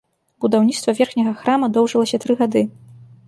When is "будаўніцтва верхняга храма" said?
0.43-1.69